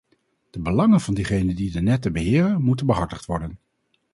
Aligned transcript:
De 0.49 0.59
belangen 0.59 1.01
van 1.01 1.13
diegenen 1.13 1.55
die 1.55 1.71
de 1.71 1.81
netten 1.81 2.13
beheren, 2.13 2.61
moeten 2.61 2.85
behartigd 2.85 3.25
worden. 3.25 3.59